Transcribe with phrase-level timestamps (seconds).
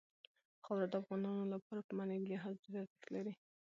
[0.63, 3.33] خاوره د افغانانو لپاره په معنوي لحاظ ډېر ارزښت لري.